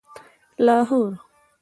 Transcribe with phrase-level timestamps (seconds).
[0.59, 1.15] لاهور